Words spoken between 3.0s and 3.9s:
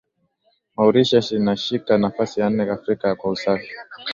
kwa usafi